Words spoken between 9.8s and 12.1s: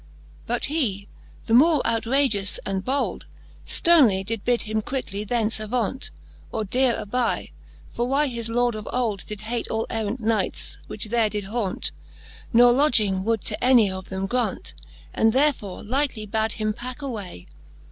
errant Knights, which there did haunt,